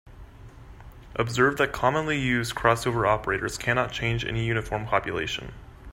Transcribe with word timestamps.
Observe 1.15 1.57
that 1.57 1.73
commonly 1.73 2.19
used 2.19 2.55
crossover 2.55 3.07
operators 3.07 3.55
cannot 3.55 3.91
change 3.91 4.25
any 4.25 4.43
uniform 4.43 4.87
population. 4.87 5.53